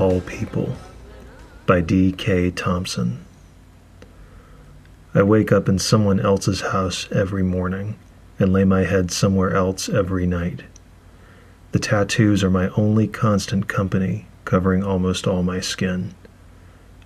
all 0.00 0.20
people 0.20 0.76
by 1.66 1.80
D. 1.80 2.12
K. 2.12 2.50
Thompson. 2.50 3.24
I 5.14 5.22
wake 5.22 5.50
up 5.50 5.68
in 5.68 5.78
someone 5.78 6.20
else's 6.20 6.60
house 6.60 7.10
every 7.10 7.42
morning 7.42 7.98
and 8.38 8.52
lay 8.52 8.64
my 8.64 8.84
head 8.84 9.10
somewhere 9.10 9.54
else 9.54 9.88
every 9.88 10.26
night. 10.26 10.62
The 11.72 11.78
tattoos 11.78 12.44
are 12.44 12.50
my 12.50 12.68
only 12.76 13.08
constant 13.08 13.66
company, 13.68 14.26
covering 14.44 14.84
almost 14.84 15.26
all 15.26 15.42
my 15.42 15.60
skin. 15.60 16.14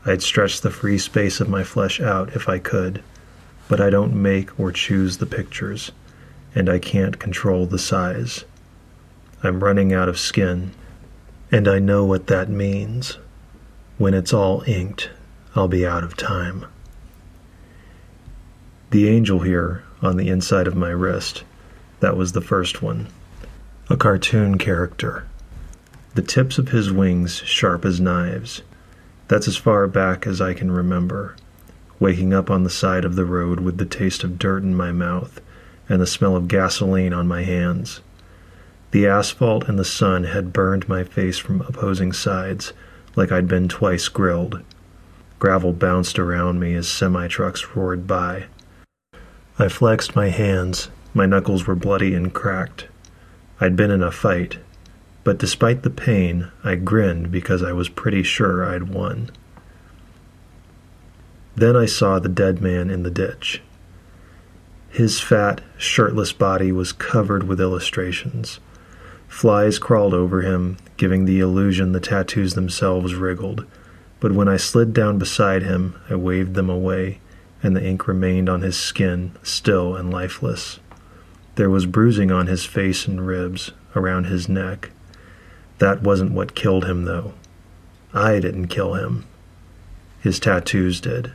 I'd 0.04 0.22
stretch 0.22 0.60
the 0.60 0.70
free 0.70 0.98
space 0.98 1.40
of 1.40 1.48
my 1.48 1.62
flesh 1.62 2.00
out 2.00 2.34
if 2.34 2.48
I 2.48 2.58
could, 2.58 3.02
but 3.68 3.80
I 3.80 3.90
don't 3.90 4.20
make 4.20 4.58
or 4.58 4.72
choose 4.72 5.18
the 5.18 5.26
pictures, 5.26 5.92
and 6.54 6.68
I 6.68 6.78
can't 6.78 7.20
control 7.20 7.66
the 7.66 7.78
size. 7.78 8.44
I'm 9.42 9.62
running 9.62 9.92
out 9.92 10.08
of 10.08 10.18
skin, 10.18 10.72
and 11.52 11.66
I 11.66 11.78
know 11.78 12.04
what 12.04 12.28
that 12.28 12.48
means. 12.48 13.18
When 13.98 14.14
it's 14.14 14.32
all 14.32 14.62
inked, 14.66 15.10
I'll 15.54 15.68
be 15.68 15.86
out 15.86 16.04
of 16.04 16.16
time. 16.16 16.66
The 18.90 19.08
angel 19.08 19.40
here 19.40 19.84
on 20.00 20.16
the 20.16 20.28
inside 20.28 20.66
of 20.66 20.76
my 20.76 20.90
wrist, 20.90 21.44
that 22.00 22.16
was 22.16 22.32
the 22.32 22.40
first 22.40 22.82
one. 22.82 23.08
A 23.88 23.96
cartoon 23.96 24.58
character. 24.58 25.26
The 26.14 26.22
tips 26.22 26.58
of 26.58 26.68
his 26.68 26.92
wings 26.92 27.36
sharp 27.44 27.84
as 27.84 28.00
knives. 28.00 28.62
That's 29.28 29.48
as 29.48 29.56
far 29.56 29.86
back 29.86 30.26
as 30.26 30.40
I 30.40 30.54
can 30.54 30.70
remember. 30.70 31.36
Waking 31.98 32.32
up 32.32 32.50
on 32.50 32.64
the 32.64 32.70
side 32.70 33.04
of 33.04 33.16
the 33.16 33.24
road 33.24 33.60
with 33.60 33.78
the 33.78 33.84
taste 33.84 34.24
of 34.24 34.38
dirt 34.38 34.62
in 34.62 34.74
my 34.74 34.92
mouth 34.92 35.40
and 35.88 36.00
the 36.00 36.06
smell 36.06 36.36
of 36.36 36.48
gasoline 36.48 37.12
on 37.12 37.28
my 37.28 37.42
hands. 37.42 38.00
The 38.92 39.06
asphalt 39.06 39.68
and 39.68 39.78
the 39.78 39.84
sun 39.84 40.24
had 40.24 40.52
burned 40.52 40.88
my 40.88 41.04
face 41.04 41.38
from 41.38 41.60
opposing 41.60 42.12
sides, 42.12 42.72
like 43.14 43.30
I'd 43.30 43.46
been 43.46 43.68
twice 43.68 44.08
grilled. 44.08 44.62
Gravel 45.38 45.72
bounced 45.72 46.18
around 46.18 46.58
me 46.58 46.74
as 46.74 46.88
semi 46.88 47.28
trucks 47.28 47.76
roared 47.76 48.06
by. 48.06 48.46
I 49.58 49.68
flexed 49.68 50.16
my 50.16 50.28
hands. 50.28 50.90
My 51.14 51.24
knuckles 51.24 51.66
were 51.66 51.76
bloody 51.76 52.14
and 52.14 52.34
cracked. 52.34 52.88
I'd 53.60 53.76
been 53.76 53.90
in 53.90 54.02
a 54.02 54.10
fight, 54.10 54.58
but 55.22 55.38
despite 55.38 55.82
the 55.82 55.90
pain, 55.90 56.50
I 56.64 56.74
grinned 56.74 57.30
because 57.30 57.62
I 57.62 57.72
was 57.72 57.88
pretty 57.88 58.22
sure 58.22 58.64
I'd 58.64 58.88
won. 58.94 59.30
Then 61.54 61.76
I 61.76 61.86
saw 61.86 62.18
the 62.18 62.28
dead 62.28 62.60
man 62.60 62.90
in 62.90 63.02
the 63.02 63.10
ditch. 63.10 63.62
His 64.88 65.20
fat, 65.20 65.60
shirtless 65.78 66.32
body 66.32 66.72
was 66.72 66.92
covered 66.92 67.44
with 67.44 67.60
illustrations. 67.60 68.58
Flies 69.30 69.78
crawled 69.78 70.12
over 70.12 70.42
him, 70.42 70.76
giving 70.98 71.24
the 71.24 71.38
illusion 71.40 71.92
the 71.92 72.00
tattoos 72.00 72.52
themselves 72.54 73.14
wriggled. 73.14 73.64
But 74.18 74.32
when 74.32 74.48
I 74.48 74.58
slid 74.58 74.92
down 74.92 75.18
beside 75.18 75.62
him, 75.62 75.94
I 76.10 76.16
waved 76.16 76.54
them 76.54 76.68
away, 76.68 77.20
and 77.62 77.74
the 77.74 77.82
ink 77.82 78.06
remained 78.06 78.50
on 78.50 78.60
his 78.60 78.76
skin, 78.76 79.32
still 79.42 79.96
and 79.96 80.10
lifeless. 80.10 80.80
There 81.54 81.70
was 81.70 81.86
bruising 81.86 82.30
on 82.30 82.48
his 82.48 82.66
face 82.66 83.06
and 83.06 83.26
ribs, 83.26 83.70
around 83.96 84.24
his 84.24 84.48
neck. 84.48 84.90
That 85.78 86.02
wasn't 86.02 86.32
what 86.32 86.54
killed 86.54 86.84
him, 86.84 87.04
though. 87.04 87.32
I 88.12 88.40
didn't 88.40 88.66
kill 88.66 88.94
him. 88.94 89.24
His 90.20 90.38
tattoos 90.38 91.00
did. 91.00 91.32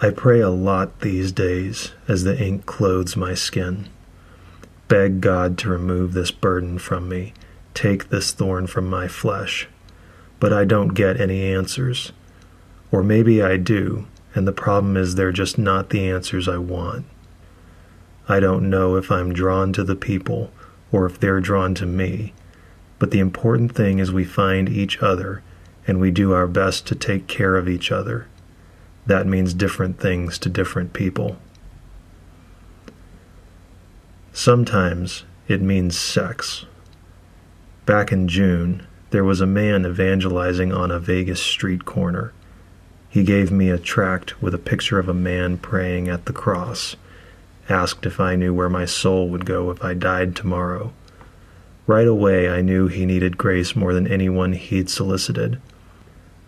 I 0.00 0.10
pray 0.10 0.38
a 0.38 0.48
lot 0.48 1.00
these 1.00 1.32
days 1.32 1.90
as 2.06 2.22
the 2.22 2.40
ink 2.40 2.66
clothes 2.66 3.16
my 3.16 3.34
skin. 3.34 3.88
Beg 4.86 5.20
God 5.20 5.58
to 5.58 5.70
remove 5.70 6.12
this 6.12 6.30
burden 6.30 6.78
from 6.78 7.08
me, 7.08 7.34
take 7.74 8.08
this 8.08 8.30
thorn 8.30 8.68
from 8.68 8.88
my 8.88 9.08
flesh. 9.08 9.66
But 10.38 10.52
I 10.52 10.64
don't 10.64 10.94
get 10.94 11.20
any 11.20 11.52
answers. 11.52 12.12
Or 12.92 13.02
maybe 13.02 13.42
I 13.42 13.56
do, 13.56 14.06
and 14.36 14.46
the 14.46 14.52
problem 14.52 14.96
is 14.96 15.16
they're 15.16 15.32
just 15.32 15.58
not 15.58 15.90
the 15.90 16.08
answers 16.08 16.46
I 16.46 16.58
want. 16.58 17.04
I 18.28 18.38
don't 18.38 18.70
know 18.70 18.94
if 18.94 19.10
I'm 19.10 19.32
drawn 19.32 19.72
to 19.72 19.82
the 19.82 19.96
people 19.96 20.52
or 20.92 21.06
if 21.06 21.18
they're 21.18 21.40
drawn 21.40 21.74
to 21.74 21.86
me, 21.86 22.34
but 23.00 23.10
the 23.10 23.18
important 23.18 23.74
thing 23.74 23.98
is 23.98 24.12
we 24.12 24.24
find 24.24 24.68
each 24.68 24.98
other 24.98 25.42
and 25.88 25.98
we 25.98 26.12
do 26.12 26.32
our 26.32 26.46
best 26.46 26.86
to 26.86 26.94
take 26.94 27.26
care 27.26 27.56
of 27.56 27.68
each 27.68 27.90
other 27.90 28.28
that 29.08 29.26
means 29.26 29.54
different 29.54 29.98
things 29.98 30.38
to 30.38 30.50
different 30.50 30.92
people. 30.92 31.38
Sometimes 34.34 35.24
it 35.48 35.62
means 35.62 35.98
sex. 35.98 36.66
Back 37.86 38.12
in 38.12 38.28
June, 38.28 38.86
there 39.08 39.24
was 39.24 39.40
a 39.40 39.46
man 39.46 39.86
evangelizing 39.86 40.74
on 40.74 40.90
a 40.90 41.00
Vegas 41.00 41.40
street 41.40 41.86
corner. 41.86 42.34
He 43.08 43.24
gave 43.24 43.50
me 43.50 43.70
a 43.70 43.78
tract 43.78 44.42
with 44.42 44.54
a 44.54 44.58
picture 44.58 44.98
of 44.98 45.08
a 45.08 45.14
man 45.14 45.56
praying 45.56 46.08
at 46.08 46.26
the 46.26 46.34
cross, 46.34 46.94
asked 47.66 48.04
if 48.04 48.20
I 48.20 48.36
knew 48.36 48.52
where 48.52 48.68
my 48.68 48.84
soul 48.84 49.30
would 49.30 49.46
go 49.46 49.70
if 49.70 49.82
I 49.82 49.94
died 49.94 50.36
tomorrow. 50.36 50.92
Right 51.86 52.06
away, 52.06 52.50
I 52.50 52.60
knew 52.60 52.88
he 52.88 53.06
needed 53.06 53.38
grace 53.38 53.74
more 53.74 53.94
than 53.94 54.06
anyone 54.06 54.52
he'd 54.52 54.90
solicited. 54.90 55.58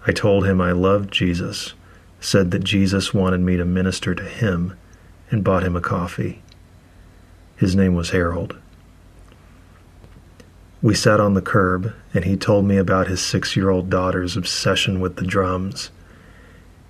I 0.06 0.12
told 0.12 0.44
him 0.44 0.60
I 0.60 0.72
loved 0.72 1.10
Jesus 1.10 1.72
said 2.20 2.50
that 2.50 2.64
Jesus 2.64 3.14
wanted 3.14 3.40
me 3.40 3.56
to 3.56 3.64
minister 3.64 4.14
to 4.14 4.24
him 4.24 4.76
and 5.30 5.42
bought 5.42 5.64
him 5.64 5.74
a 5.74 5.80
coffee. 5.80 6.42
His 7.56 7.74
name 7.74 7.94
was 7.94 8.10
Harold. 8.10 8.56
We 10.82 10.94
sat 10.94 11.20
on 11.20 11.34
the 11.34 11.42
curb, 11.42 11.92
and 12.14 12.24
he 12.24 12.36
told 12.36 12.64
me 12.64 12.78
about 12.78 13.08
his 13.08 13.20
six 13.20 13.54
year 13.54 13.68
old 13.68 13.90
daughter's 13.90 14.36
obsession 14.36 15.00
with 15.00 15.16
the 15.16 15.26
drums. 15.26 15.90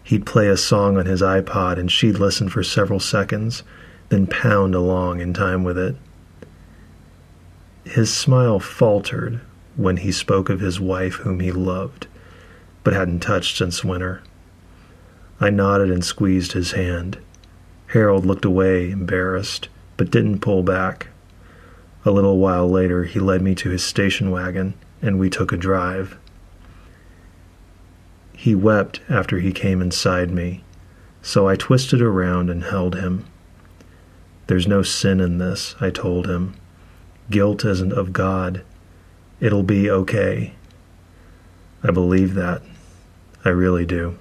He'd 0.05 0.27
play 0.27 0.49
a 0.49 0.57
song 0.57 0.97
on 0.97 1.07
his 1.07 1.23
iPod, 1.23 1.79
and 1.79 1.91
she'd 1.91 2.19
listen 2.19 2.49
for 2.49 2.63
several 2.63 3.01
seconds, 3.01 3.63
then 4.09 4.27
pound 4.27 4.75
along 4.75 5.21
in 5.21 5.35
time 5.35 5.65
with 5.65 5.77
it. 5.77 5.97
His 7.85 8.15
smile 8.15 8.61
faltered 8.61 9.41
when 9.77 9.99
he 9.99 10.13
spoke 10.13 10.49
of 10.49 10.61
his 10.61 10.79
wife, 10.79 11.15
whom 11.15 11.41
he 11.41 11.51
loved, 11.51 12.07
but 12.85 12.93
hadn't 12.93 13.21
touched 13.21 13.57
since 13.57 13.85
winter. 13.85 14.23
I 15.41 15.49
nodded 15.49 15.91
and 15.91 16.05
squeezed 16.05 16.53
his 16.53 16.73
hand. 16.73 17.19
Harold 17.89 18.27
looked 18.27 18.45
away, 18.45 18.91
embarrassed, 18.91 19.69
but 19.97 20.11
didn't 20.11 20.41
pull 20.41 20.63
back. 20.63 21.09
A 22.05 22.11
little 22.11 22.39
while 22.39 22.69
later, 22.69 23.05
he 23.05 23.19
led 23.19 23.41
me 23.41 23.55
to 23.57 23.71
his 23.71 23.83
station 23.83 24.31
wagon, 24.31 24.75
and 25.01 25.19
we 25.19 25.31
took 25.31 25.51
a 25.51 25.57
drive. 25.57 26.19
He 28.35 28.55
wept 28.55 29.01
after 29.09 29.39
he 29.39 29.53
came 29.53 29.81
inside 29.83 30.31
me, 30.31 30.63
so 31.23 31.49
I 31.49 31.57
twisted 31.57 32.01
around 32.03 32.51
and 32.51 32.65
held 32.65 32.97
him. 32.97 33.27
There's 34.47 34.67
no 34.67 34.83
sin 34.83 35.21
in 35.21 35.39
this, 35.39 35.75
I 35.81 35.91
told 35.91 36.27
him. 36.27 36.55
Guilt 37.31 37.65
isn't 37.65 37.93
of 37.93 38.13
God. 38.13 38.63
It'll 39.41 39.63
be 39.63 39.91
okay. 39.91 40.55
I 41.83 41.91
believe 41.91 42.35
that. 42.35 42.63
I 43.45 43.51
really 43.51 43.87
do. 43.87 44.19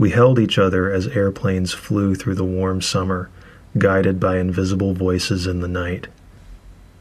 We 0.00 0.08
held 0.08 0.38
each 0.38 0.58
other 0.58 0.90
as 0.90 1.08
airplanes 1.08 1.74
flew 1.74 2.14
through 2.14 2.36
the 2.36 2.42
warm 2.42 2.80
summer, 2.80 3.28
guided 3.76 4.18
by 4.18 4.38
invisible 4.38 4.94
voices 4.94 5.46
in 5.46 5.60
the 5.60 5.68
night. 5.68 6.08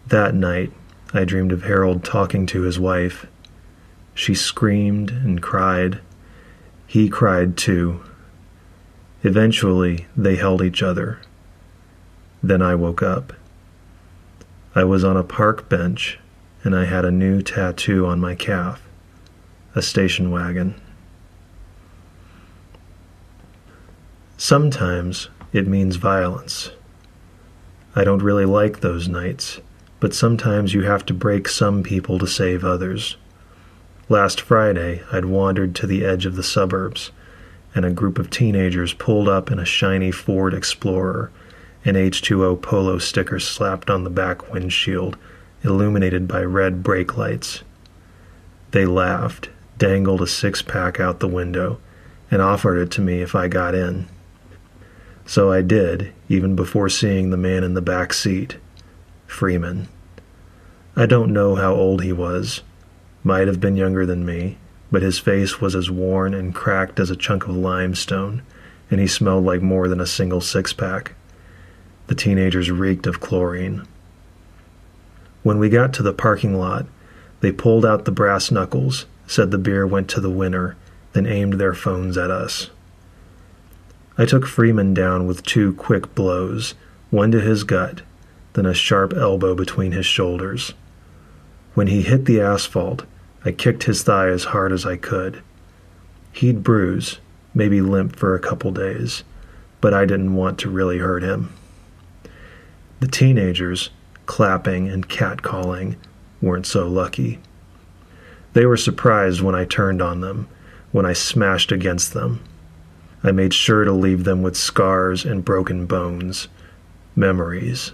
That 0.08 0.36
night, 0.36 0.74
I 1.14 1.24
dreamed 1.24 1.54
of 1.54 1.64
Harold 1.64 2.04
talking 2.04 2.46
to 2.48 2.64
his 2.64 2.78
wife. 2.78 3.26
She 4.14 4.36
screamed 4.36 5.12
and 5.12 5.42
cried. 5.42 6.02
He 6.88 7.08
cried 7.08 7.56
too. 7.56 8.04
Eventually, 9.24 10.08
they 10.18 10.36
held 10.36 10.62
each 10.62 10.84
other. 10.84 11.22
Then 12.44 12.62
I 12.62 12.76
woke 12.76 13.02
up. 13.02 13.32
I 14.76 14.84
was 14.84 15.06
on 15.06 15.16
a 15.16 15.24
park 15.24 15.70
bench, 15.70 16.20
and 16.66 16.76
I 16.76 16.84
had 16.84 17.06
a 17.06 17.12
new 17.12 17.42
tattoo 17.42 18.06
on 18.06 18.20
my 18.20 18.36
calf 18.36 18.82
a 19.74 19.82
station 19.82 20.32
wagon. 20.32 20.76
Sometimes 24.42 25.28
it 25.52 25.68
means 25.68 25.98
violence. 25.98 26.72
I 27.94 28.06
don't 28.06 28.24
really 28.24 28.46
like 28.46 28.80
those 28.80 29.10
nights, 29.10 29.60
but 30.00 30.14
sometimes 30.14 30.74
you 30.74 30.84
have 30.84 31.06
to 31.08 31.14
break 31.14 31.50
some 31.50 31.84
people 31.84 32.18
to 32.20 32.26
save 32.26 32.64
others. 32.64 33.18
Last 34.08 34.40
Friday, 34.40 35.04
I'd 35.12 35.26
wandered 35.26 35.76
to 35.76 35.88
the 35.88 36.06
edge 36.06 36.26
of 36.26 36.38
the 36.38 36.42
suburbs, 36.42 37.12
and 37.76 37.84
a 37.84 37.92
group 37.92 38.18
of 38.18 38.30
teenagers 38.30 38.94
pulled 38.94 39.28
up 39.28 39.52
in 39.52 39.60
a 39.60 39.66
shiny 39.66 40.10
Ford 40.10 40.54
Explorer, 40.54 41.32
an 41.84 41.96
H2O 41.96 42.62
polo 42.62 42.98
sticker 42.98 43.42
slapped 43.42 43.90
on 43.90 44.06
the 44.06 44.10
back 44.10 44.54
windshield, 44.54 45.18
illuminated 45.66 46.30
by 46.30 46.44
red 46.44 46.82
brake 46.82 47.18
lights. 47.18 47.64
They 48.72 48.86
laughed, 48.86 49.50
dangled 49.78 50.22
a 50.22 50.28
six 50.28 50.62
pack 50.62 50.98
out 50.98 51.20
the 51.20 51.28
window, 51.28 51.82
and 52.32 52.42
offered 52.42 52.78
it 52.78 52.90
to 52.92 53.02
me 53.02 53.22
if 53.22 53.36
I 53.36 53.50
got 53.50 53.76
in. 53.76 54.08
So 55.30 55.52
I 55.52 55.62
did, 55.62 56.12
even 56.28 56.56
before 56.56 56.90
seeing 56.90 57.30
the 57.30 57.38
man 57.38 57.64
in 57.64 57.76
the 57.76 57.84
back 57.84 58.14
seat. 58.14 58.58
Freeman. 59.28 59.88
I 60.96 61.06
don't 61.06 61.32
know 61.32 61.54
how 61.54 61.76
old 61.76 62.02
he 62.02 62.12
was. 62.12 62.64
Might 63.24 63.46
have 63.46 63.60
been 63.60 63.76
younger 63.78 64.08
than 64.08 64.26
me, 64.26 64.58
but 64.92 65.04
his 65.04 65.20
face 65.20 65.62
was 65.62 65.76
as 65.76 65.92
worn 65.92 66.34
and 66.34 66.56
cracked 66.56 67.00
as 67.00 67.12
a 67.12 67.16
chunk 67.16 67.44
of 67.44 67.56
limestone, 67.56 68.42
and 68.90 69.00
he 69.00 69.06
smelled 69.06 69.46
like 69.46 69.62
more 69.62 69.88
than 69.88 70.02
a 70.02 70.08
single 70.08 70.42
six 70.42 70.74
pack. 70.74 71.14
The 72.08 72.16
teenagers 72.16 72.72
reeked 72.72 73.06
of 73.06 73.20
chlorine. 73.20 73.88
When 75.44 75.60
we 75.60 75.70
got 75.70 75.94
to 75.94 76.02
the 76.02 76.12
parking 76.12 76.56
lot, 76.56 76.88
they 77.42 77.52
pulled 77.52 77.86
out 77.86 78.06
the 78.06 78.12
brass 78.12 78.50
knuckles, 78.50 79.06
said 79.28 79.52
the 79.52 79.60
beer 79.60 79.86
went 79.86 80.10
to 80.10 80.22
the 80.22 80.32
winner, 80.32 80.76
then 81.14 81.28
aimed 81.28 81.54
their 81.54 81.76
phones 81.76 82.18
at 82.18 82.32
us. 82.32 82.72
I 84.20 84.26
took 84.26 84.46
Freeman 84.46 84.94
down 84.94 85.28
with 85.28 85.44
two 85.44 85.74
quick 85.76 86.14
blows, 86.14 86.76
one 87.10 87.32
to 87.32 87.40
his 87.40 87.64
gut, 87.64 88.02
then 88.52 88.66
a 88.66 88.74
sharp 88.74 89.14
elbow 89.14 89.56
between 89.56 89.94
his 89.94 90.06
shoulders. 90.06 90.74
When 91.74 91.88
he 91.88 92.02
hit 92.02 92.26
the 92.26 92.42
asphalt, 92.42 93.06
I 93.46 93.54
kicked 93.54 93.84
his 93.84 94.04
thigh 94.04 94.28
as 94.28 94.44
hard 94.44 94.74
as 94.74 94.86
I 94.86 94.98
could. 94.98 95.42
He'd 96.34 96.64
bruise, 96.64 97.20
maybe 97.54 97.80
limp 97.80 98.18
for 98.18 98.36
a 98.36 98.42
couple 98.42 98.72
days, 98.72 99.24
but 99.80 99.94
I 99.94 100.04
didn't 100.04 100.36
want 100.36 100.60
to 100.60 100.70
really 100.70 100.98
hurt 100.98 101.24
him. 101.24 101.54
The 103.00 103.08
teenagers, 103.08 103.90
clapping 104.26 104.90
and 104.90 105.08
catcalling, 105.08 105.96
weren't 106.42 106.68
so 106.68 106.90
lucky. 106.90 107.40
They 108.52 108.66
were 108.66 108.76
surprised 108.76 109.40
when 109.40 109.56
I 109.56 109.64
turned 109.64 110.02
on 110.02 110.20
them, 110.20 110.50
when 110.92 111.06
I 111.06 111.14
smashed 111.14 111.72
against 111.72 112.14
them. 112.14 112.44
I 113.24 113.32
made 113.32 113.54
sure 113.54 113.84
to 113.84 113.92
leave 113.92 114.24
them 114.24 114.42
with 114.42 114.56
scars 114.56 115.26
and 115.26 115.44
broken 115.44 115.86
bones, 115.86 116.48
memories. 117.16 117.92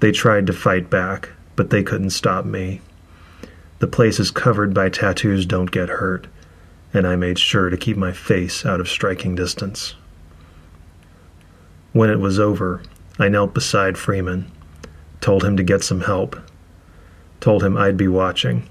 They 0.00 0.12
tried 0.12 0.46
to 0.46 0.52
fight 0.52 0.90
back, 0.90 1.30
but 1.56 1.70
they 1.70 1.82
couldn't 1.82 2.10
stop 2.10 2.44
me. 2.44 2.80
The 3.78 3.86
places 3.86 4.30
covered 4.30 4.74
by 4.74 4.90
tattoos 4.90 5.46
don't 5.46 5.70
get 5.70 5.88
hurt, 5.88 6.26
and 6.92 7.06
I 7.06 7.16
made 7.16 7.38
sure 7.38 7.70
to 7.70 7.76
keep 7.76 7.96
my 7.96 8.12
face 8.12 8.66
out 8.66 8.80
of 8.80 8.88
striking 8.88 9.34
distance. 9.34 9.94
When 11.92 12.10
it 12.10 12.20
was 12.20 12.38
over, 12.38 12.82
I 13.18 13.28
knelt 13.28 13.54
beside 13.54 13.96
Freeman, 13.96 14.50
told 15.20 15.42
him 15.42 15.56
to 15.56 15.62
get 15.62 15.82
some 15.82 16.02
help, 16.02 16.36
told 17.40 17.64
him 17.64 17.76
I'd 17.76 17.96
be 17.96 18.08
watching. 18.08 18.68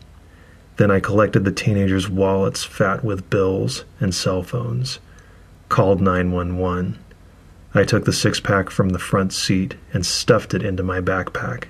Then 0.78 0.92
I 0.92 1.00
collected 1.00 1.44
the 1.44 1.52
teenagers' 1.52 2.10
wallets 2.10 2.64
fat 2.64 3.04
with 3.04 3.30
bills 3.30 3.86
and 4.00 4.14
cell 4.14 4.44
phones, 4.44 5.00
called 5.70 6.02
911. 6.02 6.98
I 7.74 7.84
took 7.84 8.06
the 8.06 8.14
six 8.14 8.40
pack 8.40 8.70
from 8.70 8.90
the 8.90 9.00
front 9.00 9.34
seat 9.34 9.76
and 9.94 10.06
stuffed 10.06 10.54
it 10.54 10.64
into 10.64 10.84
my 10.84 11.02
backpack. 11.02 11.66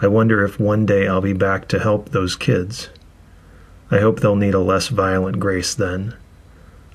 I 0.00 0.08
wonder 0.08 0.44
if 0.44 0.58
one 0.58 0.84
day 0.86 1.06
I'll 1.06 1.20
be 1.20 1.32
back 1.32 1.68
to 1.68 1.78
help 1.78 2.08
those 2.08 2.34
kids. 2.34 2.88
I 3.90 4.00
hope 4.00 4.20
they'll 4.20 4.34
need 4.34 4.54
a 4.54 4.60
less 4.60 4.88
violent 4.88 5.38
grace 5.38 5.74
then. 5.74 6.16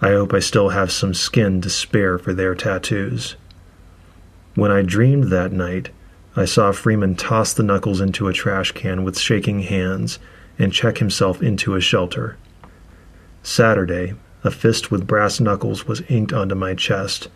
I 0.02 0.10
hope 0.10 0.34
I 0.34 0.40
still 0.40 0.70
have 0.70 0.92
some 0.92 1.14
skin 1.14 1.62
to 1.62 1.70
spare 1.70 2.18
for 2.18 2.34
their 2.34 2.54
tattoos. 2.54 3.36
When 4.56 4.72
I 4.72 4.82
dreamed 4.82 5.26
that 5.26 5.52
night, 5.52 5.90
I 6.36 6.46
saw 6.46 6.72
Freeman 6.72 7.16
toss 7.16 7.54
the 7.54 7.64
knuckles 7.64 8.02
into 8.02 8.28
a 8.28 8.34
trash 8.34 8.72
can 8.74 9.04
with 9.04 9.18
shaking 9.18 9.62
hands 9.62 10.20
and 10.60 10.74
check 10.74 10.98
himself 10.98 11.42
into 11.42 11.76
a 11.76 11.82
shelter. 11.82 12.38
Saturday, 13.42 14.14
a 14.44 14.52
fist 14.52 14.92
with 14.92 15.08
brass 15.08 15.40
knuckles 15.40 15.88
was 15.88 16.02
inked 16.10 16.34
onto 16.34 16.56
my 16.56 16.74
chest, 16.74 17.28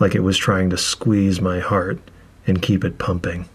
like 0.00 0.14
it 0.14 0.20
was 0.20 0.38
trying 0.38 0.70
to 0.70 0.76
squeeze 0.76 1.40
my 1.40 1.60
heart 1.60 1.98
and 2.46 2.62
keep 2.62 2.84
it 2.84 2.98
pumping. 2.98 3.48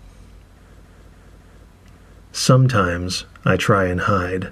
Sometimes 2.32 3.26
I 3.44 3.58
try 3.58 3.86
and 3.86 4.02
hide. 4.02 4.50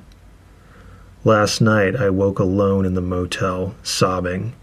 Last 1.24 1.62
night 1.62 1.96
I 1.96 2.10
woke 2.10 2.40
alone 2.40 2.86
in 2.86 2.94
the 2.94 3.02
motel, 3.02 3.76
sobbing. 3.84 4.54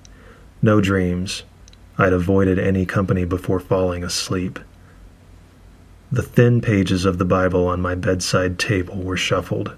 No 0.63 0.81
dreams. 0.81 1.43
I'd 1.99 2.13
avoided 2.13 2.59
any 2.59 2.85
company 2.85 3.25
before 3.25 3.61
falling 3.61 4.05
asleep. 4.05 4.59
The 6.13 6.23
thin 6.23 6.61
pages 6.61 7.05
of 7.05 7.19
the 7.19 7.25
Bible 7.25 7.67
on 7.67 7.81
my 7.81 7.95
bedside 7.95 8.59
table 8.59 8.97
were 8.97 9.17
shuffled. 9.17 9.75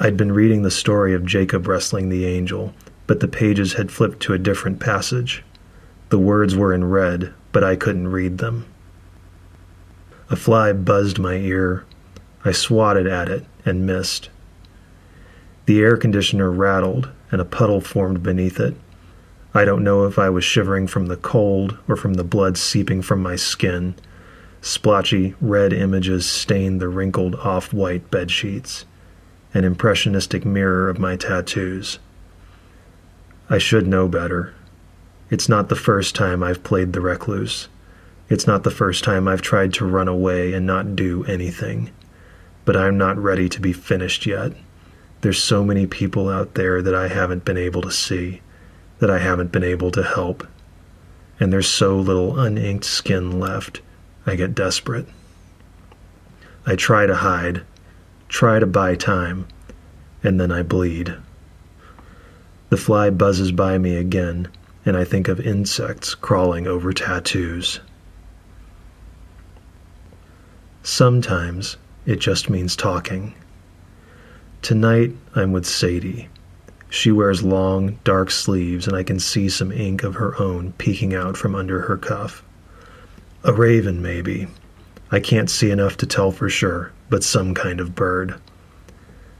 I'd 0.00 0.16
been 0.16 0.32
reading 0.32 0.62
the 0.62 0.70
story 0.70 1.14
of 1.14 1.24
Jacob 1.24 1.68
wrestling 1.68 2.08
the 2.08 2.26
angel, 2.26 2.74
but 3.06 3.20
the 3.20 3.28
pages 3.28 3.74
had 3.74 3.92
flipped 3.92 4.20
to 4.20 4.32
a 4.34 4.38
different 4.38 4.80
passage. 4.80 5.44
The 6.08 6.18
words 6.18 6.56
were 6.56 6.74
in 6.74 6.84
red, 6.84 7.32
but 7.52 7.62
I 7.62 7.76
couldn't 7.76 8.08
read 8.08 8.38
them. 8.38 8.66
A 10.30 10.36
fly 10.36 10.72
buzzed 10.72 11.18
my 11.18 11.34
ear, 11.34 11.84
I 12.44 12.52
swatted 12.52 13.06
at 13.06 13.28
it 13.28 13.46
and 13.64 13.86
missed. 13.86 14.30
The 15.66 15.80
air 15.80 15.96
conditioner 15.96 16.50
rattled 16.50 17.10
and 17.30 17.40
a 17.40 17.44
puddle 17.44 17.80
formed 17.80 18.22
beneath 18.22 18.58
it. 18.58 18.74
I 19.54 19.64
don't 19.64 19.84
know 19.84 20.04
if 20.06 20.18
I 20.18 20.28
was 20.28 20.44
shivering 20.44 20.88
from 20.88 21.06
the 21.06 21.16
cold 21.16 21.78
or 21.88 21.96
from 21.96 22.14
the 22.14 22.24
blood 22.24 22.58
seeping 22.58 23.00
from 23.00 23.22
my 23.22 23.36
skin. 23.36 23.94
Splotchy 24.60 25.34
red 25.40 25.72
images 25.72 26.26
stained 26.26 26.80
the 26.80 26.88
wrinkled 26.88 27.36
off 27.36 27.72
white 27.72 28.10
bed 28.10 28.30
sheets, 28.30 28.84
an 29.54 29.64
impressionistic 29.64 30.44
mirror 30.44 30.90
of 30.90 30.98
my 30.98 31.16
tattoos. 31.16 31.98
I 33.48 33.58
should 33.58 33.86
know 33.86 34.08
better. 34.08 34.54
It's 35.30 35.48
not 35.48 35.70
the 35.70 35.76
first 35.76 36.14
time 36.14 36.42
I've 36.42 36.62
played 36.62 36.92
the 36.92 37.00
recluse. 37.00 37.68
It's 38.28 38.46
not 38.46 38.62
the 38.62 38.70
first 38.70 39.04
time 39.04 39.26
I've 39.26 39.42
tried 39.42 39.72
to 39.74 39.86
run 39.86 40.08
away 40.08 40.52
and 40.52 40.66
not 40.66 40.96
do 40.96 41.24
anything 41.24 41.90
but 42.64 42.76
I'm 42.76 42.96
not 42.96 43.18
ready 43.18 43.48
to 43.50 43.60
be 43.60 43.72
finished 43.72 44.26
yet. 44.26 44.52
There's 45.20 45.42
so 45.42 45.64
many 45.64 45.86
people 45.86 46.28
out 46.28 46.54
there 46.54 46.82
that 46.82 46.94
I 46.94 47.08
haven't 47.08 47.44
been 47.44 47.56
able 47.56 47.82
to 47.82 47.90
see, 47.90 48.40
that 48.98 49.10
I 49.10 49.18
haven't 49.18 49.52
been 49.52 49.64
able 49.64 49.90
to 49.92 50.02
help. 50.02 50.46
And 51.40 51.52
there's 51.52 51.68
so 51.68 51.98
little 51.98 52.32
uninked 52.32 52.84
skin 52.84 53.38
left, 53.38 53.80
I 54.26 54.36
get 54.36 54.54
desperate. 54.54 55.06
I 56.66 56.76
try 56.76 57.06
to 57.06 57.16
hide, 57.16 57.62
try 58.34 58.58
to 58.58 58.66
buy 58.66 58.96
time, 58.96 59.46
and 60.24 60.40
then 60.40 60.50
I 60.50 60.64
bleed. 60.64 61.14
The 62.68 62.76
fly 62.76 63.10
buzzes 63.10 63.52
by 63.52 63.78
me 63.78 63.94
again, 63.94 64.48
and 64.84 64.96
I 64.96 65.04
think 65.04 65.28
of 65.28 65.38
insects 65.38 66.16
crawling 66.16 66.66
over 66.66 66.92
tattoos. 66.92 67.78
Sometimes 70.82 71.76
it 72.06 72.16
just 72.16 72.50
means 72.50 72.74
talking. 72.74 73.34
Tonight, 74.62 75.12
I'm 75.36 75.52
with 75.52 75.64
Sadie. 75.64 76.28
She 76.90 77.12
wears 77.12 77.44
long, 77.44 78.00
dark 78.02 78.32
sleeves, 78.32 78.88
and 78.88 78.96
I 78.96 79.04
can 79.04 79.20
see 79.20 79.48
some 79.48 79.70
ink 79.70 80.02
of 80.02 80.16
her 80.16 80.34
own 80.42 80.72
peeking 80.72 81.14
out 81.14 81.36
from 81.36 81.54
under 81.54 81.82
her 81.82 81.96
cuff. 81.96 82.42
A 83.44 83.52
raven, 83.52 84.02
maybe. 84.02 84.48
I 85.14 85.20
can't 85.20 85.48
see 85.48 85.70
enough 85.70 85.96
to 85.98 86.06
tell 86.06 86.32
for 86.32 86.48
sure, 86.48 86.90
but 87.08 87.22
some 87.22 87.54
kind 87.54 87.78
of 87.78 87.94
bird. 87.94 88.34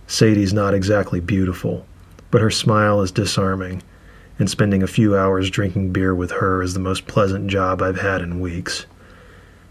Sadie's 0.07 0.53
not 0.53 0.73
exactly 0.73 1.19
beautiful, 1.19 1.85
but 2.31 2.41
her 2.41 2.51
smile 2.53 3.01
is 3.03 3.11
disarming, 3.11 3.83
and 4.39 4.49
spending 4.49 4.85
a 4.85 4.87
few 4.87 5.17
hours 5.17 5.51
drinking 5.51 5.91
beer 5.91 6.15
with 6.15 6.31
her 6.31 6.63
is 6.63 6.75
the 6.75 6.79
most 6.79 7.09
pleasant 7.09 7.49
job 7.49 7.83
I've 7.83 7.99
had 7.99 8.23
in 8.23 8.39
weeks. 8.39 8.87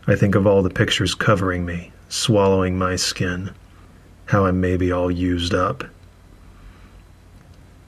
I 0.05 0.17
think 0.17 0.35
of 0.35 0.45
all 0.45 0.61
the 0.61 0.69
pictures 0.69 1.15
covering 1.15 1.65
me, 1.65 1.93
swallowing 2.09 2.77
my 2.77 2.97
skin, 2.97 3.51
how 4.25 4.45
I'm 4.45 4.59
maybe 4.59 4.91
all 4.91 5.09
used 5.09 5.53
up. 5.53 5.85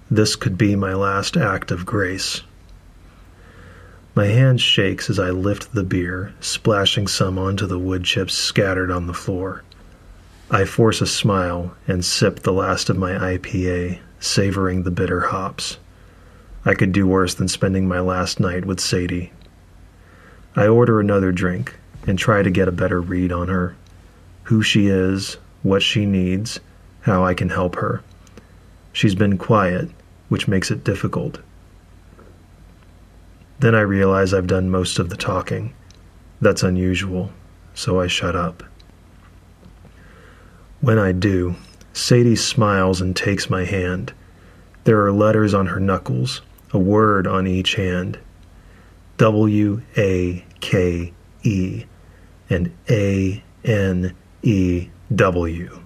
This 0.09 0.37
could 0.37 0.57
be 0.57 0.77
my 0.77 0.93
last 0.93 1.35
act 1.35 1.69
of 1.69 1.85
grace. 1.85 2.43
My 4.15 4.27
hand 4.27 4.61
shakes 4.61 5.09
as 5.09 5.19
I 5.19 5.31
lift 5.31 5.73
the 5.73 5.83
beer, 5.83 6.33
splashing 6.39 7.05
some 7.05 7.37
onto 7.37 7.67
the 7.67 7.77
wood 7.77 8.05
chips 8.05 8.33
scattered 8.33 8.89
on 8.89 9.07
the 9.07 9.13
floor. 9.13 9.63
I 10.49 10.63
force 10.63 11.01
a 11.01 11.05
smile 11.05 11.75
and 11.85 12.05
sip 12.05 12.39
the 12.39 12.53
last 12.53 12.89
of 12.89 12.97
my 12.97 13.11
IPA, 13.11 13.99
savoring 14.21 14.83
the 14.83 14.91
bitter 14.91 15.19
hops. 15.19 15.79
I 16.63 16.75
could 16.75 16.93
do 16.93 17.05
worse 17.05 17.33
than 17.33 17.49
spending 17.49 17.89
my 17.89 17.99
last 17.99 18.39
night 18.39 18.63
with 18.63 18.79
Sadie. 18.79 19.33
I 20.55 20.67
order 20.67 21.01
another 21.01 21.33
drink 21.33 21.75
and 22.07 22.17
try 22.17 22.41
to 22.41 22.49
get 22.49 22.69
a 22.69 22.71
better 22.71 23.01
read 23.01 23.33
on 23.33 23.49
her 23.49 23.75
who 24.43 24.61
she 24.61 24.87
is, 24.87 25.37
what 25.63 25.81
she 25.81 26.05
needs, 26.05 26.59
how 27.01 27.25
I 27.25 27.33
can 27.33 27.49
help 27.49 27.75
her. 27.75 28.01
She's 28.93 29.15
been 29.15 29.37
quiet, 29.37 29.89
which 30.29 30.47
makes 30.47 30.71
it 30.71 30.83
difficult. 30.83 31.39
Then 33.65 33.73
I 33.73 33.81
realize 33.81 34.31
I've 34.31 34.45
done 34.45 34.69
most 34.69 34.99
of 34.99 35.09
the 35.09 35.17
talking. 35.17 35.73
That's 36.39 36.61
unusual, 36.61 37.31
so 37.73 37.99
I 37.99 38.05
shut 38.05 38.35
up. 38.35 38.61
When 40.81 40.99
I 40.99 41.13
do, 41.13 41.55
Sadie 41.91 42.35
smiles 42.35 43.01
and 43.01 43.15
takes 43.15 43.49
my 43.49 43.65
hand. 43.65 44.13
There 44.83 45.03
are 45.03 45.11
letters 45.11 45.55
on 45.55 45.65
her 45.65 45.79
knuckles, 45.79 46.43
a 46.73 46.77
word 46.77 47.25
on 47.25 47.47
each 47.47 47.73
hand. 47.73 48.19
W 49.17 49.81
A 49.97 50.45
K 50.59 51.11
E 51.41 51.85
and 52.51 52.71
A 52.87 53.43
N 53.63 54.15
E 54.43 54.89
W. 55.15 55.81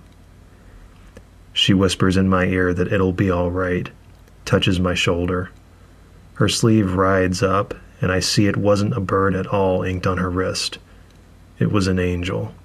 She 1.53 1.73
whispers 1.73 2.17
in 2.17 2.27
my 2.27 2.43
ear 2.43 2.73
that 2.73 2.91
it'll 2.91 3.13
be 3.13 3.31
all 3.31 3.51
right, 3.51 3.89
touches 4.43 4.81
my 4.81 4.95
shoulder. 4.95 5.49
Her 6.39 6.47
sleeve 6.47 6.93
rides 6.93 7.43
up, 7.43 7.73
and 7.99 8.13
I 8.13 8.21
see 8.21 8.47
it 8.47 8.55
wasn't 8.55 8.95
a 8.95 9.01
bird 9.01 9.35
at 9.35 9.47
all 9.47 9.83
inked 9.83 10.07
on 10.07 10.19
her 10.19 10.29
wrist. 10.29 10.77
It 11.59 11.69
was 11.69 11.87
an 11.87 11.99
angel. 11.99 12.55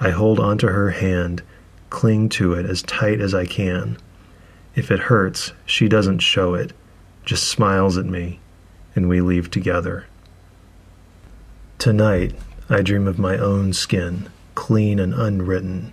I 0.00 0.08
hold 0.12 0.40
onto 0.40 0.68
her 0.68 0.92
hand, 0.92 1.42
cling 1.90 2.30
to 2.30 2.54
it 2.54 2.64
as 2.64 2.80
tight 2.84 3.20
as 3.20 3.34
I 3.34 3.44
can. 3.44 3.98
If 4.74 4.90
it 4.90 4.98
hurts, 4.98 5.52
she 5.66 5.88
doesn't 5.88 6.20
show 6.20 6.54
it, 6.54 6.72
just 7.22 7.46
smiles 7.46 7.98
at 7.98 8.06
me, 8.06 8.40
and 8.96 9.10
we 9.10 9.20
leave 9.20 9.50
together. 9.50 10.06
Tonight, 11.76 12.34
I 12.70 12.80
dream 12.80 13.06
of 13.06 13.18
my 13.18 13.36
own 13.36 13.74
skin, 13.74 14.30
clean 14.54 14.98
and 14.98 15.12
unwritten, 15.12 15.92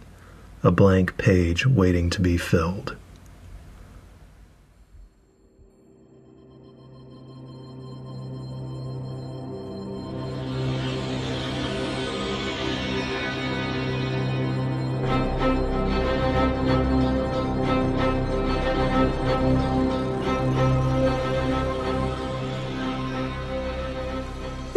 a 0.63 0.71
blank 0.71 1.17
page 1.17 1.65
waiting 1.65 2.09
to 2.11 2.21
be 2.21 2.37
filled. 2.37 2.95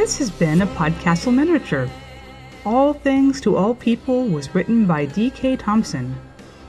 This 0.02 0.18
has 0.18 0.32
been 0.32 0.62
a 0.62 0.66
Podcastle 0.66 1.32
miniature. 1.32 1.88
All 2.66 2.92
Things 2.92 3.40
to 3.42 3.56
All 3.56 3.73
People 3.73 4.26
was 4.26 4.52
written 4.52 4.85
by 4.85 5.04
D.K. 5.04 5.54
Thompson, 5.59 6.21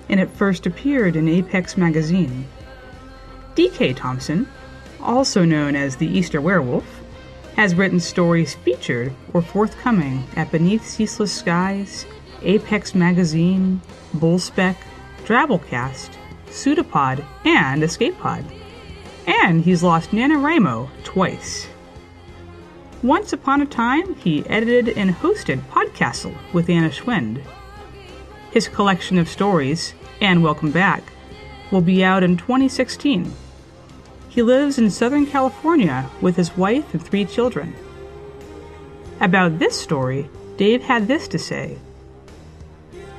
and 0.08 0.20
it 0.20 0.30
first 0.30 0.68
appeared 0.68 1.16
in 1.16 1.28
Apex 1.28 1.76
magazine. 1.76 2.48
D.K. 3.56 3.94
Thompson, 3.94 4.48
also 5.02 5.44
known 5.44 5.76
as 5.76 5.96
the 5.96 6.06
Easter 6.06 6.42
Werewolf, 6.42 6.86
has 7.56 7.74
written 7.74 8.00
stories 8.00 8.54
featured 8.54 9.12
or 9.34 9.42
forthcoming 9.42 10.28
at 10.36 10.52
Beneath 10.52 10.88
Ceaseless 10.88 11.34
Skies, 11.34 12.06
Apex 12.44 12.94
Magazine, 12.94 13.82
Bullspec, 14.16 14.78
Drabblecast, 15.26 16.12
Pseudopod, 16.52 17.26
and 17.46 17.84
Escape 17.84 18.16
Pod. 18.20 18.46
And 19.26 19.64
he's 19.64 19.82
lost 19.82 20.12
NaNoWriMo 20.12 20.88
twice. 21.04 21.66
Once 23.04 23.34
upon 23.34 23.62
a 23.62 23.66
time, 23.66 24.16
he 24.16 24.48
edited 24.48 24.88
and 24.98 25.12
hosted 25.12 25.60
Podcastle 25.64 26.34
with 26.54 26.70
Anna 26.70 26.88
Schwind. 26.90 27.44
His 28.52 28.70
collection 28.70 29.18
of 29.18 29.28
stories, 29.28 29.94
and 30.22 30.42
Welcome 30.42 30.72
Back, 30.72 31.04
will 31.70 31.82
be 31.82 32.02
out 32.02 32.24
in 32.24 32.38
2016. 32.38 33.34
He 34.30 34.42
lives 34.42 34.80
in 34.80 34.90
Southern 34.90 35.26
California 35.26 36.10
with 36.22 36.38
his 36.38 36.56
wife 36.56 36.94
and 36.94 37.06
three 37.06 37.26
children. 37.26 37.76
About 39.20 39.60
this 39.60 39.78
story, 39.78 40.30
Dave 40.56 40.84
had 40.84 41.10
this 41.10 41.28
to 41.28 41.38
say 41.38 41.78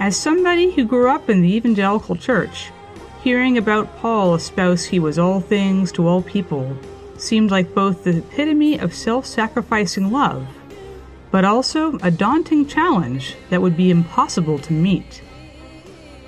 As 0.00 0.16
somebody 0.16 0.70
who 0.70 0.86
grew 0.86 1.10
up 1.10 1.28
in 1.28 1.42
the 1.42 1.54
evangelical 1.54 2.16
church, 2.16 2.70
hearing 3.22 3.58
about 3.58 3.98
Paul 3.98 4.34
espouse 4.34 4.84
he 4.84 4.98
was 4.98 5.18
all 5.18 5.40
things 5.40 5.92
to 5.92 6.08
all 6.08 6.22
people 6.22 6.74
seemed 7.20 7.50
like 7.50 7.74
both 7.74 8.04
the 8.04 8.18
epitome 8.18 8.78
of 8.78 8.94
self 8.94 9.26
sacrificing 9.26 10.10
love, 10.10 10.46
but 11.30 11.44
also 11.44 11.98
a 11.98 12.10
daunting 12.10 12.66
challenge 12.66 13.36
that 13.50 13.62
would 13.62 13.76
be 13.76 13.90
impossible 13.90 14.58
to 14.60 14.72
meet. 14.72 15.22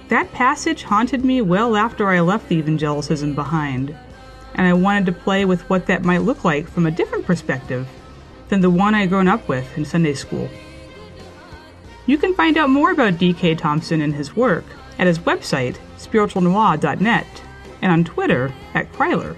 That 0.08 0.32
passage 0.32 0.84
haunted 0.84 1.24
me 1.24 1.42
well 1.42 1.76
after 1.76 2.08
I 2.08 2.20
left 2.20 2.48
the 2.48 2.62
evangelicism 2.62 3.34
behind, 3.34 3.96
and 4.54 4.66
I 4.66 4.72
wanted 4.72 5.06
to 5.06 5.12
play 5.12 5.44
with 5.44 5.68
what 5.68 5.86
that 5.86 6.04
might 6.04 6.22
look 6.22 6.44
like 6.44 6.68
from 6.68 6.86
a 6.86 6.90
different 6.90 7.26
perspective 7.26 7.88
than 8.48 8.60
the 8.60 8.70
one 8.70 8.94
I'd 8.94 9.08
grown 9.08 9.28
up 9.28 9.48
with 9.48 9.76
in 9.76 9.84
Sunday 9.84 10.14
school. 10.14 10.48
You 12.06 12.18
can 12.18 12.34
find 12.34 12.56
out 12.56 12.70
more 12.70 12.92
about 12.92 13.18
D.K. 13.18 13.56
Thompson 13.56 14.00
and 14.00 14.14
his 14.14 14.36
work 14.36 14.64
at 14.98 15.08
his 15.08 15.18
website, 15.18 15.76
spiritualnoir.net, 15.98 17.26
and 17.82 17.92
on 17.92 18.04
Twitter 18.04 18.52
at 18.74 18.92
Kryler. 18.92 19.36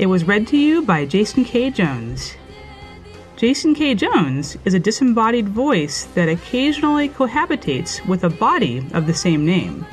It 0.00 0.06
was 0.06 0.24
read 0.24 0.46
to 0.46 0.56
you 0.56 0.80
by 0.80 1.04
Jason 1.04 1.44
K. 1.44 1.68
Jones. 1.68 2.34
Jason 3.36 3.74
K. 3.74 3.94
Jones 3.94 4.56
is 4.64 4.72
a 4.72 4.80
disembodied 4.80 5.50
voice 5.50 6.04
that 6.14 6.26
occasionally 6.26 7.10
cohabitates 7.10 8.02
with 8.06 8.24
a 8.24 8.30
body 8.30 8.82
of 8.94 9.06
the 9.06 9.12
same 9.12 9.44
name. 9.44 9.84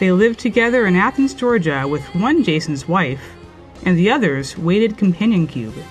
They 0.00 0.12
lived 0.12 0.38
together 0.38 0.84
in 0.84 0.96
Athens, 0.96 1.32
Georgia, 1.32 1.88
with 1.88 2.14
one 2.14 2.44
Jason's 2.44 2.86
wife 2.86 3.22
and 3.86 3.96
the 3.96 4.10
other's 4.10 4.58
weighted 4.58 4.98
companion 4.98 5.46
cube. 5.46 5.82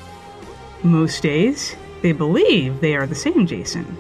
Most 0.84 1.24
days, 1.24 1.76
they 2.04 2.12
believe 2.12 2.80
they 2.80 2.96
are 2.96 3.08
the 3.08 3.16
same 3.16 3.48
Jason. 3.48 3.98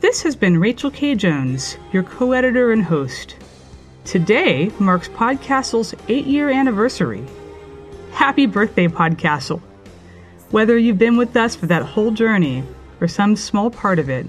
This 0.00 0.22
has 0.22 0.34
been 0.34 0.58
Rachael 0.58 0.90
K. 0.90 1.14
Jones, 1.14 1.76
your 1.92 2.02
co 2.02 2.32
editor 2.32 2.72
and 2.72 2.82
host. 2.82 3.36
Today 4.04 4.70
marks 4.78 5.08
Podcastle's 5.08 5.94
eight 6.08 6.26
year 6.26 6.50
anniversary. 6.50 7.24
Happy 8.12 8.44
birthday, 8.44 8.86
Podcastle! 8.86 9.62
Whether 10.50 10.76
you've 10.76 10.98
been 10.98 11.16
with 11.16 11.34
us 11.38 11.56
for 11.56 11.64
that 11.66 11.82
whole 11.82 12.10
journey 12.10 12.64
or 13.00 13.08
some 13.08 13.34
small 13.34 13.70
part 13.70 13.98
of 13.98 14.10
it, 14.10 14.26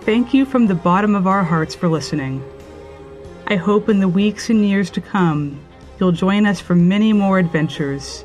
thank 0.00 0.32
you 0.32 0.46
from 0.46 0.66
the 0.66 0.74
bottom 0.74 1.14
of 1.14 1.26
our 1.26 1.44
hearts 1.44 1.74
for 1.74 1.86
listening. 1.86 2.42
I 3.46 3.56
hope 3.56 3.90
in 3.90 4.00
the 4.00 4.08
weeks 4.08 4.48
and 4.48 4.66
years 4.66 4.88
to 4.92 5.02
come, 5.02 5.60
you'll 6.00 6.12
join 6.12 6.46
us 6.46 6.58
for 6.58 6.74
many 6.74 7.12
more 7.12 7.38
adventures, 7.38 8.24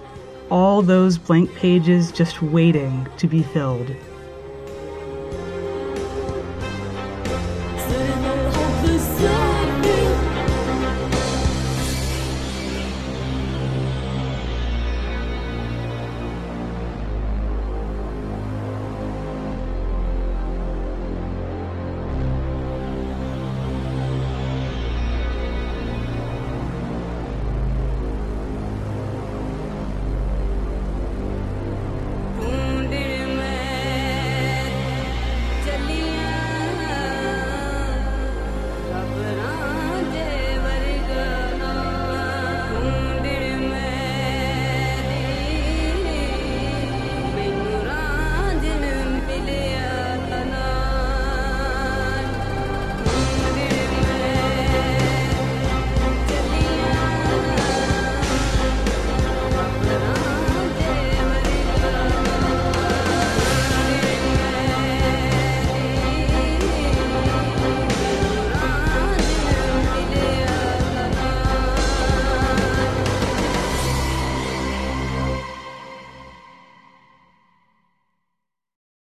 all 0.49 0.81
those 0.81 1.17
blank 1.17 1.53
pages 1.55 2.09
just 2.09 2.41
waiting 2.41 3.05
to 3.17 3.27
be 3.27 3.43
filled. 3.43 3.93